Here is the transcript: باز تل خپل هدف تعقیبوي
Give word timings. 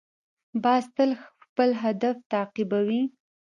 باز 0.63 0.83
تل 0.95 1.11
خپل 1.43 1.69
هدف 1.83 2.15
تعقیبوي 2.31 3.03